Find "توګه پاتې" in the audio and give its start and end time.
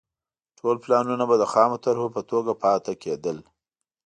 2.31-2.93